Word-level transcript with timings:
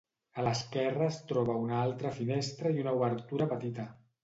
A 0.35 0.45
l'esquerra 0.45 1.05
es 1.09 1.19
troba 1.33 1.59
una 1.67 1.77
altra 1.83 2.15
finestra 2.17 2.73
i 2.79 2.83
una 2.87 2.97
obertura 3.03 3.51
petita. 3.57 3.89